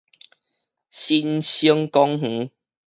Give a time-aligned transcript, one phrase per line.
[0.89, 2.49] 新生公園